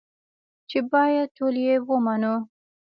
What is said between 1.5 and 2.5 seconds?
يې ومنو.